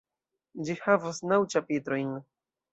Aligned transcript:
Ĝi 0.69 0.77
havas 0.85 1.21
naŭ 1.33 1.39
ĉapitrojn. 1.57 2.13